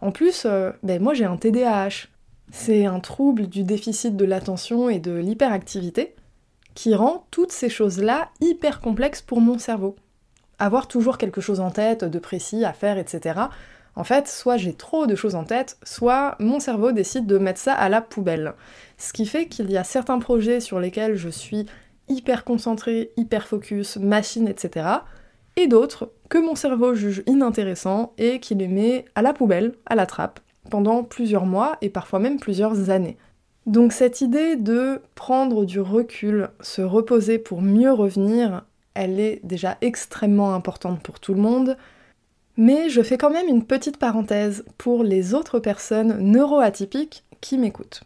En 0.00 0.12
plus, 0.12 0.44
euh, 0.44 0.70
ben 0.82 1.02
moi 1.02 1.14
j'ai 1.14 1.24
un 1.24 1.36
TDAH. 1.36 2.08
C'est 2.50 2.84
un 2.84 3.00
trouble 3.00 3.46
du 3.46 3.64
déficit 3.64 4.14
de 4.14 4.24
l'attention 4.26 4.90
et 4.90 4.98
de 4.98 5.12
l'hyperactivité 5.12 6.14
qui 6.74 6.94
rend 6.94 7.26
toutes 7.30 7.52
ces 7.52 7.68
choses-là 7.68 8.28
hyper 8.40 8.80
complexes 8.80 9.22
pour 9.22 9.40
mon 9.40 9.58
cerveau. 9.58 9.96
Avoir 10.58 10.86
toujours 10.86 11.18
quelque 11.18 11.40
chose 11.40 11.60
en 11.60 11.70
tête, 11.70 12.04
de 12.04 12.18
précis 12.18 12.64
à 12.64 12.72
faire, 12.72 12.98
etc. 12.98 13.40
En 13.94 14.04
fait, 14.04 14.26
soit 14.26 14.56
j'ai 14.56 14.72
trop 14.72 15.06
de 15.06 15.14
choses 15.14 15.34
en 15.34 15.44
tête, 15.44 15.76
soit 15.82 16.36
mon 16.38 16.60
cerveau 16.60 16.92
décide 16.92 17.26
de 17.26 17.38
mettre 17.38 17.60
ça 17.60 17.74
à 17.74 17.88
la 17.88 18.00
poubelle. 18.00 18.54
Ce 18.96 19.12
qui 19.12 19.26
fait 19.26 19.46
qu'il 19.46 19.70
y 19.70 19.76
a 19.76 19.84
certains 19.84 20.18
projets 20.18 20.60
sur 20.60 20.80
lesquels 20.80 21.16
je 21.16 21.28
suis 21.28 21.66
hyper 22.08 22.44
concentrée, 22.44 23.10
hyper 23.16 23.46
focus, 23.46 23.96
machine, 23.96 24.48
etc. 24.48 24.86
Et 25.56 25.66
d'autres 25.66 26.10
que 26.28 26.38
mon 26.38 26.54
cerveau 26.54 26.94
juge 26.94 27.22
inintéressants 27.26 28.14
et 28.16 28.40
qui 28.40 28.54
les 28.54 28.68
met 28.68 29.04
à 29.14 29.22
la 29.22 29.34
poubelle, 29.34 29.74
à 29.84 29.94
la 29.94 30.06
trappe, 30.06 30.40
pendant 30.70 31.04
plusieurs 31.04 31.44
mois 31.44 31.76
et 31.82 31.90
parfois 31.90 32.18
même 32.18 32.40
plusieurs 32.40 32.88
années. 32.88 33.18
Donc 33.66 33.92
cette 33.92 34.22
idée 34.22 34.56
de 34.56 35.00
prendre 35.14 35.64
du 35.64 35.80
recul, 35.80 36.48
se 36.60 36.82
reposer 36.82 37.38
pour 37.38 37.62
mieux 37.62 37.92
revenir, 37.92 38.64
elle 38.94 39.20
est 39.20 39.40
déjà 39.44 39.76
extrêmement 39.82 40.54
importante 40.54 41.02
pour 41.02 41.20
tout 41.20 41.34
le 41.34 41.40
monde. 41.40 41.76
Mais 42.56 42.90
je 42.90 43.02
fais 43.02 43.16
quand 43.18 43.30
même 43.30 43.48
une 43.48 43.64
petite 43.64 43.96
parenthèse 43.96 44.64
pour 44.76 45.02
les 45.04 45.34
autres 45.34 45.58
personnes 45.58 46.18
neuroatypiques 46.18 47.24
qui 47.40 47.58
m'écoutent. 47.58 48.02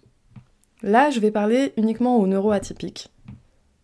Là, 0.83 1.11
je 1.11 1.21
vais 1.21 1.31
parler 1.31 1.73
uniquement 1.77 2.19
aux 2.19 2.27
neuroatypiques. 2.27 3.11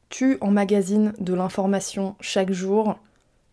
Tu 0.08 0.38
emmagasines 0.40 1.14
de 1.18 1.34
l'information 1.34 2.14
chaque 2.20 2.52
jour, 2.52 2.98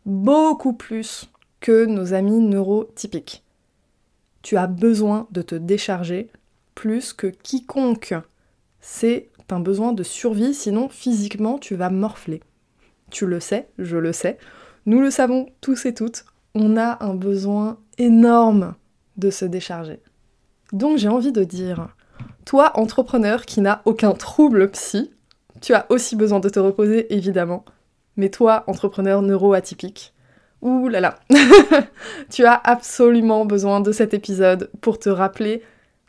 beaucoup 0.06 0.74
plus 0.74 1.30
que 1.62 1.86
nos 1.86 2.14
amis 2.14 2.40
neurotypiques. 2.40 3.44
Tu 4.42 4.58
as 4.58 4.68
besoin 4.68 5.28
de 5.32 5.42
te 5.42 5.56
décharger 5.56 6.30
plus 6.76 7.14
que 7.14 7.28
quiconque. 7.28 8.14
C'est 8.82 9.30
un 9.52 9.60
besoin 9.60 9.94
de 9.94 10.04
survie, 10.04 10.54
sinon 10.54 10.90
physiquement 10.90 11.58
tu 11.58 11.76
vas 11.76 11.90
morfler. 11.90 12.42
Tu 13.10 13.26
le 13.26 13.40
sais, 13.40 13.68
je 13.80 13.98
le 13.98 14.14
sais, 14.14 14.38
nous 14.86 15.02
le 15.02 15.12
savons 15.12 15.48
tous 15.62 15.86
et 15.86 15.94
toutes, 15.94 16.26
on 16.56 16.78
a 16.78 17.04
un 17.04 17.16
besoin 17.16 17.78
énorme 17.98 18.76
de 19.18 19.30
se 19.30 19.46
décharger. 19.46 20.00
Donc 20.72 20.98
j'ai 20.98 21.08
envie 21.08 21.32
de 21.32 21.44
dire, 21.44 21.90
toi 22.46 22.72
entrepreneur 22.76 23.46
qui 23.46 23.62
n'a 23.62 23.82
aucun 23.86 24.14
trouble 24.14 24.70
psy, 24.72 25.12
tu 25.62 25.74
as 25.74 25.86
aussi 25.90 26.16
besoin 26.16 26.40
de 26.40 26.50
te 26.50 26.60
reposer 26.60 27.14
évidemment, 27.14 27.66
mais 28.16 28.30
toi 28.30 28.64
entrepreneur 28.68 29.22
neuroatypique, 29.22 30.14
ouh 30.62 30.88
là 30.88 31.20
tu 32.30 32.46
as 32.46 32.60
absolument 32.64 33.46
besoin 33.46 33.82
de 33.82 33.92
cet 33.92 34.14
épisode 34.14 34.70
pour 34.82 35.00
te 35.00 35.10
rappeler, 35.10 35.64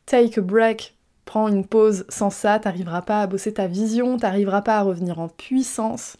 take 0.06 0.38
a 0.38 0.42
break, 0.42 0.96
prends 1.24 1.48
une 1.48 1.66
pause, 1.66 2.04
sans 2.08 2.30
ça 2.30 2.58
t'arriveras 2.58 3.02
pas 3.02 3.22
à 3.22 3.26
bosser 3.26 3.54
ta 3.54 3.66
vision, 3.66 4.16
t'arriveras 4.16 4.62
pas 4.62 4.78
à 4.78 4.82
revenir 4.82 5.18
en 5.18 5.28
puissance, 5.28 6.16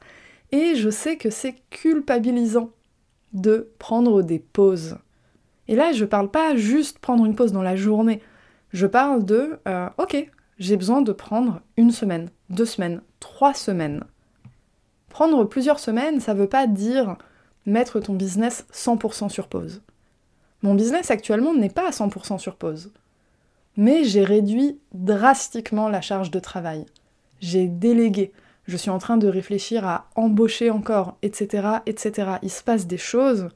et 0.53 0.75
je 0.75 0.91
sais 0.91 1.17
que 1.17 1.31
c'est 1.31 1.57
culpabilisant 1.71 2.71
de 3.33 3.71
prendre 3.79 4.23
des 4.23 4.39
pauses. 4.39 4.99
Et 5.69 5.77
là, 5.77 5.93
je 5.93 6.05
parle 6.05 6.31
pas 6.31 6.57
juste 6.57 6.99
prendre 6.99 7.25
une 7.25 7.37
pause 7.37 7.53
dans 7.53 7.63
la 7.63 7.77
journée. 7.77 8.21
Je 8.73 8.87
parle 8.87 9.25
de, 9.25 9.59
euh, 9.69 9.89
ok, 9.99 10.29
j'ai 10.59 10.77
besoin 10.77 11.03
de 11.03 11.13
prendre 11.13 11.61
une 11.77 11.91
semaine, 11.91 12.31
deux 12.51 12.65
semaines, 12.65 13.03
trois 13.21 13.55
semaines. 13.55 14.05
Prendre 15.09 15.45
plusieurs 15.45 15.79
semaines, 15.79 16.21
ça 16.21 16.35
veut 16.35 16.49
pas 16.49 16.67
dire 16.67 17.17
mettre 17.67 18.01
ton 18.01 18.15
business 18.15 18.67
100% 18.73 19.29
sur 19.29 19.49
pause. 19.49 19.83
Mon 20.63 20.75
business 20.75 21.11
actuellement 21.11 21.55
n'est 21.55 21.71
pas 21.71 21.89
à 21.89 21.91
100% 21.91 22.39
sur 22.39 22.57
pause. 22.57 22.93
Mais 23.77 24.05
j'ai 24.05 24.25
réduit 24.25 24.79
drastiquement 24.93 25.89
la 25.89 26.01
charge 26.01 26.31
de 26.31 26.39
travail. 26.39 26.85
J'ai 27.41 27.67
délégué 27.67 28.33
je 28.71 28.77
suis 28.77 28.91
en 28.91 28.99
train 28.99 29.17
de 29.17 29.27
réfléchir 29.27 29.85
à 29.85 30.09
embaucher 30.15 30.71
encore, 30.71 31.17
etc., 31.23 31.79
etc. 31.87 32.33
Il 32.43 32.51
se 32.51 32.63
passe 32.63 32.87
des 32.87 32.99
choses 32.99 33.49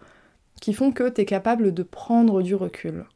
qui 0.61 0.75
font 0.75 0.91
que 0.91 1.09
tu 1.09 1.21
es 1.21 1.25
capable 1.25 1.73
de 1.73 1.83
prendre 1.83 2.43
du 2.43 2.55
recul. 2.55 3.07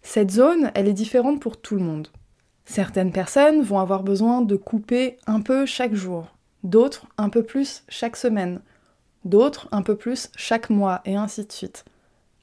Cette 0.00 0.30
zone, 0.30 0.72
elle 0.74 0.88
est 0.88 0.94
différente 0.94 1.40
pour 1.40 1.60
tout 1.60 1.76
le 1.76 1.82
monde. 1.82 2.08
Certaines 2.64 3.12
personnes 3.12 3.62
vont 3.62 3.78
avoir 3.78 4.02
besoin 4.02 4.40
de 4.40 4.56
couper 4.56 5.18
un 5.26 5.40
peu 5.40 5.66
chaque 5.66 5.94
jour, 5.94 6.26
d'autres 6.64 7.06
un 7.18 7.28
peu 7.28 7.42
plus 7.42 7.84
chaque 7.88 8.16
semaine, 8.16 8.60
d'autres 9.24 9.68
un 9.70 9.82
peu 9.82 9.96
plus 9.96 10.30
chaque 10.34 10.70
mois, 10.70 11.02
et 11.04 11.16
ainsi 11.16 11.44
de 11.44 11.52
suite. 11.52 11.84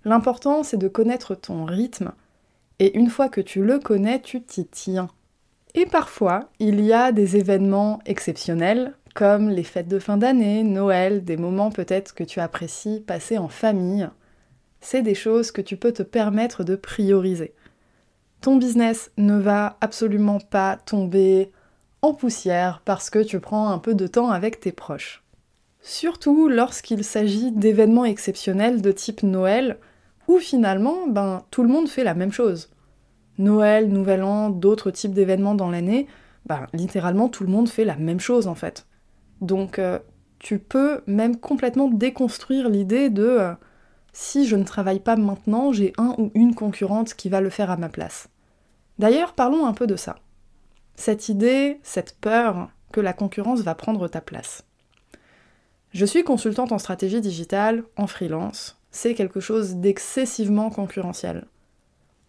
L'important, 0.05 0.63
c'est 0.63 0.77
de 0.77 0.88
connaître 0.88 1.33
ton 1.33 1.65
rythme, 1.65 2.11
et 2.77 2.97
une 2.97 3.09
fois 3.09 3.29
que 3.29 3.41
tu 3.41 3.63
le 3.63 3.79
connais, 3.79 4.21
tu 4.21 4.41
t'y 4.41 4.65
tiens. 4.65 5.09
Et 5.75 5.85
parfois, 5.85 6.49
il 6.59 6.81
y 6.81 6.93
a 6.93 7.11
des 7.11 7.38
événements 7.38 7.99
exceptionnels, 8.05 8.95
comme 9.13 9.49
les 9.49 9.63
fêtes 9.63 9.88
de 9.88 9.99
fin 9.99 10.17
d'année, 10.17 10.63
Noël, 10.63 11.23
des 11.23 11.38
moments 11.38 11.71
peut-être 11.71 12.13
que 12.13 12.23
tu 12.23 12.39
apprécies 12.39 13.01
passer 13.01 13.38
en 13.38 13.49
famille. 13.49 14.09
C'est 14.81 15.01
des 15.01 15.15
choses 15.15 15.51
que 15.51 15.61
tu 15.61 15.77
peux 15.77 15.91
te 15.91 16.03
permettre 16.03 16.63
de 16.63 16.75
prioriser. 16.75 17.53
Ton 18.41 18.55
business 18.55 19.11
ne 19.17 19.38
va 19.38 19.77
absolument 19.81 20.39
pas 20.39 20.77
tomber 20.77 21.51
en 22.01 22.13
poussière 22.13 22.81
parce 22.85 23.09
que 23.09 23.19
tu 23.19 23.39
prends 23.39 23.69
un 23.69 23.77
peu 23.77 23.93
de 23.93 24.07
temps 24.07 24.31
avec 24.31 24.59
tes 24.59 24.71
proches. 24.71 25.23
Surtout 25.81 26.47
lorsqu'il 26.47 27.03
s'agit 27.03 27.51
d'événements 27.51 28.05
exceptionnels 28.05 28.81
de 28.81 28.91
type 28.91 29.23
Noël, 29.23 29.77
où 30.27 30.39
finalement, 30.39 31.07
ben, 31.07 31.43
tout 31.51 31.63
le 31.63 31.69
monde 31.69 31.89
fait 31.89 32.03
la 32.03 32.13
même 32.13 32.31
chose. 32.31 32.69
Noël, 33.39 33.89
Nouvel 33.89 34.24
An, 34.24 34.50
d'autres 34.50 34.91
types 34.91 35.13
d'événements 35.13 35.55
dans 35.55 35.72
l'année, 35.72 36.08
bah, 36.46 36.67
littéralement 36.74 37.29
tout 37.29 37.43
le 37.43 37.50
monde 37.50 37.69
fait 37.69 37.86
la 37.86 37.96
même 37.96 38.19
chose 38.19 38.48
en 38.48 38.55
fait. 38.55 38.86
Donc 39.41 39.79
euh, 39.79 39.98
tu 40.38 40.60
peux 40.60 41.01
même 41.08 41.38
complètement 41.38 41.88
déconstruire 41.88 42.69
l'idée 42.69 43.10
de 43.10 43.24
euh, 43.24 43.53
si 44.13 44.46
je 44.46 44.55
ne 44.55 44.63
travaille 44.63 45.00
pas 45.00 45.15
maintenant, 45.15 45.72
j'ai 45.72 45.93
un 45.98 46.15
ou 46.17 46.31
une 46.34 46.53
concurrente 46.53 47.13
qui 47.13 47.29
va 47.29 47.41
le 47.41 47.50
faire 47.50 47.72
à 47.72 47.77
ma 47.77 47.89
place. 47.89 48.29
D'ailleurs, 48.98 49.34
parlons 49.34 49.65
un 49.65 49.74
peu 49.74 49.88
de 49.88 49.96
ça. 49.96 50.17
Cette 50.96 51.29
idée, 51.29 51.79
cette 51.84 52.17
peur 52.19 52.69
que 52.91 53.00
la 53.00 53.13
concurrence 53.13 53.62
va 53.62 53.75
prendre 53.75 54.08
ta 54.08 54.19
place. 54.19 54.65
Je 55.93 56.05
suis 56.05 56.24
consultante 56.24 56.72
en 56.72 56.77
stratégie 56.77 57.22
digitale, 57.22 57.84
en 57.96 58.08
freelance. 58.08 58.81
C'est 58.91 59.13
quelque 59.13 59.39
chose 59.39 59.75
d'excessivement 59.75 60.69
concurrentiel 60.69 61.46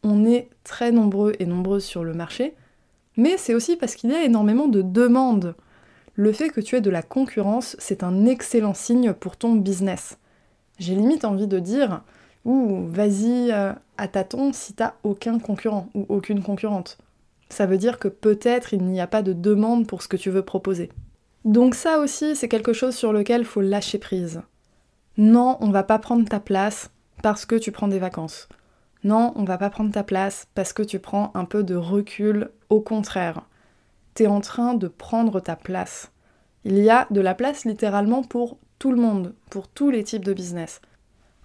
on 0.02 0.24
est 0.24 0.48
très 0.64 0.92
nombreux 0.92 1.32
et 1.38 1.46
nombreuses 1.46 1.84
sur 1.84 2.04
le 2.04 2.14
marché, 2.14 2.54
mais 3.16 3.36
c'est 3.36 3.54
aussi 3.54 3.76
parce 3.76 3.94
qu'il 3.94 4.10
y 4.10 4.14
a 4.14 4.24
énormément 4.24 4.68
de 4.68 4.82
demandes. 4.82 5.54
Le 6.14 6.32
fait 6.32 6.50
que 6.50 6.60
tu 6.60 6.76
aies 6.76 6.80
de 6.80 6.90
la 6.90 7.02
concurrence, 7.02 7.76
c'est 7.78 8.02
un 8.02 8.26
excellent 8.26 8.74
signe 8.74 9.12
pour 9.12 9.36
ton 9.36 9.54
business. 9.54 10.18
J'ai 10.78 10.94
limite 10.94 11.24
envie 11.24 11.46
de 11.46 11.58
dire, 11.58 12.02
ouh, 12.44 12.86
vas-y 12.88 13.52
euh, 13.52 13.72
à 13.98 14.08
tâtons 14.08 14.52
si 14.52 14.72
t'as 14.72 14.94
aucun 15.02 15.38
concurrent 15.38 15.88
ou 15.94 16.06
aucune 16.08 16.42
concurrente. 16.42 16.98
Ça 17.48 17.66
veut 17.66 17.78
dire 17.78 17.98
que 17.98 18.08
peut-être 18.08 18.72
il 18.72 18.84
n'y 18.84 19.00
a 19.00 19.06
pas 19.06 19.22
de 19.22 19.32
demande 19.32 19.86
pour 19.86 20.02
ce 20.02 20.08
que 20.08 20.16
tu 20.16 20.30
veux 20.30 20.42
proposer. 20.42 20.90
Donc 21.44 21.74
ça 21.74 21.98
aussi, 21.98 22.36
c'est 22.36 22.48
quelque 22.48 22.72
chose 22.72 22.94
sur 22.94 23.12
lequel 23.12 23.44
faut 23.44 23.60
lâcher 23.60 23.98
prise. 23.98 24.42
Non, 25.16 25.58
on 25.60 25.70
va 25.70 25.82
pas 25.82 25.98
prendre 25.98 26.28
ta 26.28 26.40
place 26.40 26.90
parce 27.22 27.44
que 27.44 27.56
tu 27.56 27.72
prends 27.72 27.88
des 27.88 27.98
vacances. 27.98 28.48
Non, 29.02 29.32
on 29.36 29.44
va 29.44 29.56
pas 29.56 29.70
prendre 29.70 29.92
ta 29.92 30.02
place 30.02 30.46
parce 30.54 30.72
que 30.72 30.82
tu 30.82 30.98
prends 30.98 31.30
un 31.34 31.44
peu 31.44 31.62
de 31.62 31.74
recul, 31.74 32.50
au 32.68 32.80
contraire. 32.80 33.42
T'es 34.14 34.26
en 34.26 34.40
train 34.40 34.74
de 34.74 34.88
prendre 34.88 35.40
ta 35.40 35.56
place. 35.56 36.10
Il 36.64 36.78
y 36.78 36.90
a 36.90 37.06
de 37.10 37.20
la 37.20 37.34
place 37.34 37.64
littéralement 37.64 38.22
pour 38.22 38.58
tout 38.78 38.90
le 38.90 39.00
monde, 39.00 39.34
pour 39.48 39.68
tous 39.68 39.90
les 39.90 40.04
types 40.04 40.24
de 40.24 40.34
business. 40.34 40.80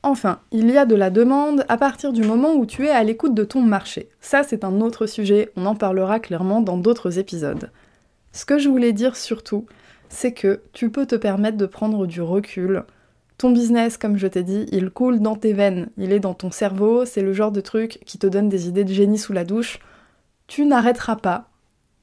Enfin, 0.03 0.39
il 0.51 0.69
y 0.69 0.77
a 0.77 0.85
de 0.85 0.95
la 0.95 1.09
demande 1.09 1.65
à 1.67 1.77
partir 1.77 2.13
du 2.13 2.21
moment 2.21 2.53
où 2.53 2.65
tu 2.65 2.85
es 2.85 2.91
à 2.91 3.03
l'écoute 3.03 3.33
de 3.33 3.43
ton 3.43 3.61
marché. 3.61 4.09
Ça, 4.19 4.43
c'est 4.43 4.63
un 4.63 4.81
autre 4.81 5.07
sujet, 5.07 5.51
on 5.55 5.65
en 5.65 5.75
parlera 5.75 6.19
clairement 6.19 6.61
dans 6.61 6.77
d'autres 6.77 7.17
épisodes. 7.17 7.71
Ce 8.31 8.45
que 8.45 8.59
je 8.59 8.69
voulais 8.69 8.93
dire 8.93 9.15
surtout, 9.15 9.65
c'est 10.09 10.33
que 10.33 10.61
tu 10.73 10.91
peux 10.91 11.05
te 11.05 11.15
permettre 11.15 11.57
de 11.57 11.65
prendre 11.65 12.05
du 12.05 12.21
recul, 12.21 12.83
ton 13.37 13.51
business, 13.51 13.97
comme 13.97 14.17
je 14.17 14.27
t'ai 14.27 14.43
dit, 14.43 14.65
il 14.71 14.89
coule 14.89 15.19
dans 15.19 15.35
tes 15.35 15.53
veines, 15.53 15.89
il 15.97 16.13
est 16.13 16.19
dans 16.19 16.33
ton 16.33 16.51
cerveau, 16.51 17.05
c'est 17.05 17.21
le 17.21 17.33
genre 17.33 17.51
de 17.51 17.61
truc 17.61 17.99
qui 18.05 18.17
te 18.17 18.27
donne 18.27 18.47
des 18.47 18.67
idées 18.67 18.85
de 18.85 18.93
génie 18.93 19.17
sous 19.17 19.33
la 19.33 19.43
douche. 19.43 19.79
Tu 20.47 20.65
n'arrêteras 20.65 21.17
pas 21.17 21.49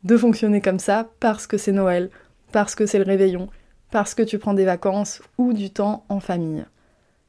de 0.05 0.17
fonctionner 0.17 0.61
comme 0.61 0.79
ça 0.79 1.09
parce 1.21 1.47
que 1.47 1.57
c'est 1.57 1.73
Noël, 1.73 2.11
parce 2.53 2.75
que 2.75 2.85
c'est 2.85 2.99
le 2.99 3.05
réveillon, 3.05 3.49
parce 3.91 4.15
que 4.15 4.23
tu 4.23 4.39
prends 4.39 4.55
des 4.55 4.65
vacances 4.65 5.23
ou 5.39 5.53
du 5.53 5.71
temps 5.71 6.05
en 6.09 6.21
famille. 6.21 6.65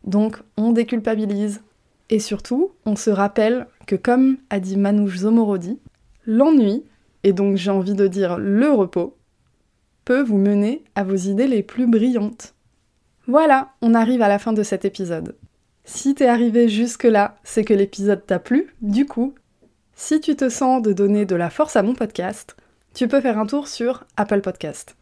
Donc 0.04 0.38
on 0.58 0.72
déculpabilise 0.72 1.62
et 2.10 2.20
surtout 2.20 2.72
on 2.86 2.96
se 2.96 3.10
rappelle 3.10 3.68
que 3.88 3.96
comme 3.96 4.38
a 4.50 4.60
dit 4.60 4.76
Manouche 4.76 5.20
Zomorodi, 5.20 5.80
l'ennui, 6.26 6.84
et 7.24 7.32
donc 7.32 7.56
j'ai 7.56 7.72
envie 7.72 7.94
de 7.94 8.08
dire 8.08 8.38
le 8.38 8.70
repos, 8.70 9.16
peut 10.04 10.22
vous 10.22 10.38
mener 10.38 10.84
à 10.96 11.04
vos 11.04 11.16
idées 11.16 11.48
les 11.48 11.64
plus 11.64 11.88
brillantes. 11.88 12.53
Voilà, 13.28 13.70
on 13.82 13.94
arrive 13.94 14.22
à 14.22 14.28
la 14.28 14.38
fin 14.38 14.52
de 14.52 14.64
cet 14.64 14.84
épisode. 14.84 15.38
Si 15.86 16.14
t'es 16.14 16.28
arrivé 16.28 16.68
jusque-là, 16.68 17.38
c'est 17.44 17.64
que 17.64 17.74
l'épisode 17.74 18.26
t'a 18.26 18.38
plu. 18.38 18.74
Du 18.82 19.06
coup, 19.06 19.34
si 19.96 20.20
tu 20.20 20.36
te 20.36 20.50
sens 20.50 20.82
de 20.82 20.92
donner 20.92 21.26
de 21.26 21.36
la 21.36 21.50
force 21.50 21.78
à 21.78 21.84
mon 21.84 21.94
podcast, 21.94 22.58
tu 22.94 23.08
peux 23.08 23.22
faire 23.22 23.40
un 23.40 23.46
tour 23.46 23.70
sur 23.70 24.04
Apple 24.18 24.42
Podcast. 24.42 24.98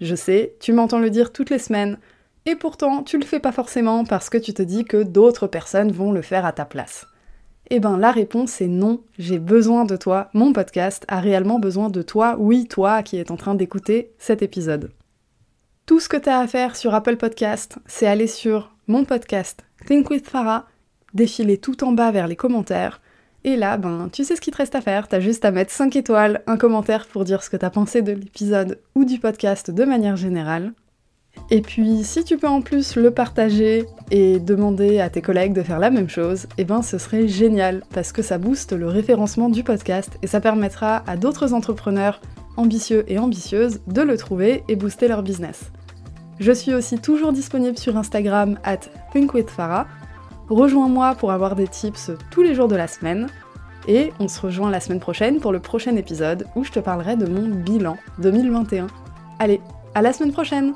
Je 0.00 0.14
sais, 0.14 0.54
tu 0.60 0.72
m'entends 0.72 1.00
le 1.00 1.10
dire 1.10 1.32
toutes 1.32 1.50
les 1.50 1.58
semaines, 1.58 1.98
et 2.46 2.54
pourtant 2.54 3.02
tu 3.02 3.18
le 3.18 3.24
fais 3.24 3.40
pas 3.40 3.52
forcément 3.52 4.04
parce 4.04 4.30
que 4.30 4.38
tu 4.38 4.54
te 4.54 4.62
dis 4.62 4.84
que 4.84 5.02
d'autres 5.02 5.46
personnes 5.46 5.90
vont 5.90 6.12
le 6.12 6.22
faire 6.22 6.46
à 6.46 6.52
ta 6.52 6.64
place. 6.64 7.06
Eh 7.70 7.80
ben 7.80 7.96
la 7.96 8.12
réponse 8.12 8.60
est 8.60 8.68
non, 8.68 9.02
j'ai 9.18 9.38
besoin 9.38 9.84
de 9.84 9.96
toi, 9.96 10.28
mon 10.34 10.52
podcast 10.52 11.04
a 11.08 11.20
réellement 11.20 11.58
besoin 11.58 11.88
de 11.88 12.02
toi, 12.02 12.36
oui 12.38 12.68
toi 12.68 13.02
qui 13.02 13.16
es 13.16 13.32
en 13.32 13.36
train 13.36 13.54
d'écouter 13.54 14.12
cet 14.18 14.42
épisode. 14.42 14.90
Tout 15.86 16.00
ce 16.00 16.08
que 16.08 16.16
tu 16.16 16.30
as 16.30 16.38
à 16.38 16.46
faire 16.46 16.76
sur 16.76 16.94
Apple 16.94 17.16
Podcast, 17.16 17.76
c'est 17.84 18.06
aller 18.06 18.26
sur 18.26 18.74
mon 18.86 19.04
podcast 19.04 19.66
Think 19.86 20.08
with 20.08 20.26
Farah, 20.26 20.64
défiler 21.12 21.58
tout 21.58 21.84
en 21.84 21.92
bas 21.92 22.10
vers 22.10 22.26
les 22.26 22.36
commentaires. 22.36 23.02
Et 23.44 23.56
là, 23.56 23.76
ben, 23.76 24.08
tu 24.10 24.24
sais 24.24 24.34
ce 24.34 24.40
qu'il 24.40 24.54
te 24.54 24.56
reste 24.56 24.74
à 24.74 24.80
faire, 24.80 25.08
t'as 25.08 25.20
juste 25.20 25.44
à 25.44 25.50
mettre 25.50 25.70
5 25.70 25.94
étoiles, 25.94 26.42
un 26.46 26.56
commentaire 26.56 27.06
pour 27.06 27.24
dire 27.24 27.42
ce 27.42 27.50
que 27.50 27.58
t'as 27.58 27.68
pensé 27.68 28.00
de 28.00 28.12
l'épisode 28.12 28.80
ou 28.94 29.04
du 29.04 29.18
podcast 29.18 29.70
de 29.70 29.84
manière 29.84 30.16
générale. 30.16 30.72
Et 31.50 31.60
puis, 31.60 32.02
si 32.02 32.24
tu 32.24 32.38
peux 32.38 32.48
en 32.48 32.62
plus 32.62 32.96
le 32.96 33.10
partager 33.10 33.84
et 34.10 34.38
demander 34.38 35.00
à 35.00 35.10
tes 35.10 35.20
collègues 35.20 35.52
de 35.52 35.62
faire 35.62 35.80
la 35.80 35.90
même 35.90 36.08
chose, 36.08 36.46
eh 36.56 36.64
ben 36.64 36.80
ce 36.80 36.96
serait 36.96 37.28
génial 37.28 37.82
parce 37.92 38.12
que 38.12 38.22
ça 38.22 38.38
booste 38.38 38.72
le 38.72 38.88
référencement 38.88 39.50
du 39.50 39.62
podcast 39.62 40.12
et 40.22 40.28
ça 40.28 40.40
permettra 40.40 41.02
à 41.06 41.18
d'autres 41.18 41.52
entrepreneurs 41.52 42.22
ambitieux 42.56 43.04
et 43.08 43.18
ambitieuses 43.18 43.80
de 43.86 44.02
le 44.02 44.16
trouver 44.16 44.64
et 44.68 44.76
booster 44.76 45.08
leur 45.08 45.22
business. 45.22 45.70
Je 46.40 46.52
suis 46.52 46.74
aussi 46.74 46.98
toujours 46.98 47.32
disponible 47.32 47.78
sur 47.78 47.96
Instagram 47.96 48.58
at 48.64 48.80
thinkwithfarah. 49.12 49.86
Rejoins-moi 50.48 51.14
pour 51.14 51.30
avoir 51.30 51.54
des 51.54 51.68
tips 51.68 52.10
tous 52.30 52.42
les 52.42 52.54
jours 52.54 52.68
de 52.68 52.76
la 52.76 52.88
semaine. 52.88 53.28
Et 53.86 54.12
on 54.18 54.28
se 54.28 54.40
rejoint 54.40 54.70
la 54.70 54.80
semaine 54.80 55.00
prochaine 55.00 55.40
pour 55.40 55.52
le 55.52 55.60
prochain 55.60 55.94
épisode 55.96 56.46
où 56.56 56.64
je 56.64 56.72
te 56.72 56.80
parlerai 56.80 57.16
de 57.16 57.26
mon 57.26 57.48
bilan 57.48 57.96
2021. 58.18 58.86
Allez, 59.38 59.60
à 59.94 60.02
la 60.02 60.12
semaine 60.12 60.32
prochaine 60.32 60.74